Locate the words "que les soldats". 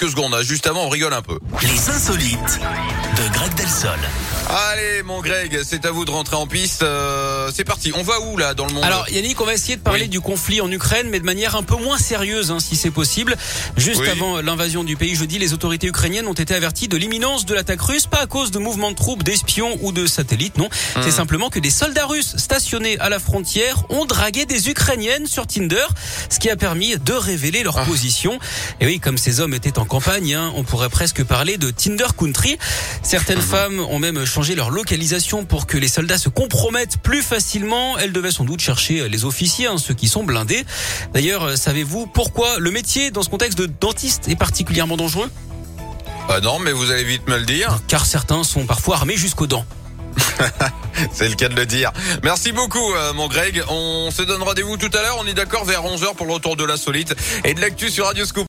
35.66-36.18